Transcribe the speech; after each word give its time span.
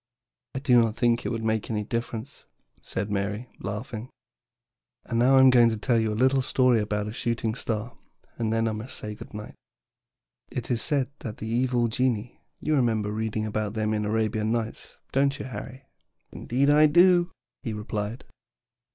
"I 0.55 0.59
do 0.61 0.81
not 0.81 0.95
think 0.95 1.27
it 1.27 1.29
would 1.29 1.43
make 1.43 1.69
any 1.69 1.83
difference," 1.83 2.45
said 2.81 3.11
Mary, 3.11 3.51
laughing. 3.59 4.09
"And 5.05 5.19
now 5.19 5.35
I 5.37 5.39
am 5.41 5.51
going 5.51 5.69
to 5.69 5.77
tell 5.77 5.99
you 5.99 6.11
a 6.11 6.15
little 6.17 6.41
story 6.41 6.79
about 6.81 7.05
a 7.05 7.13
shooting 7.13 7.53
star, 7.53 7.95
and 8.39 8.51
then 8.51 8.67
I 8.67 8.71
must 8.71 8.97
say 8.97 9.13
good 9.13 9.31
night. 9.35 9.53
"It 10.49 10.71
is 10.71 10.81
said 10.81 11.11
that 11.19 11.37
the 11.37 11.45
evil 11.45 11.87
genii 11.87 12.41
you 12.59 12.75
remember 12.75 13.11
reading 13.11 13.45
about 13.45 13.75
them 13.75 13.93
in 13.93 14.01
the 14.01 14.09
Arabian 14.09 14.51
Nights, 14.51 14.97
don't 15.11 15.37
you, 15.37 15.45
Harry?" 15.45 15.85
"Indeed 16.31 16.71
I 16.71 16.87
do," 16.87 17.29
he 17.61 17.71
replied. 17.71 18.23